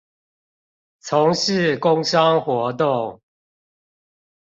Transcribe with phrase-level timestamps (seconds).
[1.01, 3.21] 從事工商活動